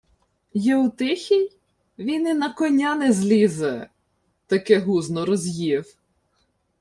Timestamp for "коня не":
2.53-3.13